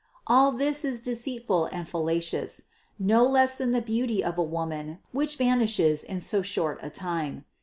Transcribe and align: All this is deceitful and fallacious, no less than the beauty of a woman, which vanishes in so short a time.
All 0.25 0.51
this 0.51 0.83
is 0.83 0.99
deceitful 0.99 1.65
and 1.65 1.87
fallacious, 1.87 2.63
no 2.97 3.23
less 3.23 3.59
than 3.59 3.71
the 3.71 3.83
beauty 3.83 4.23
of 4.23 4.35
a 4.35 4.41
woman, 4.43 4.97
which 5.11 5.35
vanishes 5.37 6.01
in 6.03 6.19
so 6.19 6.41
short 6.41 6.79
a 6.81 6.89
time. 6.89 7.45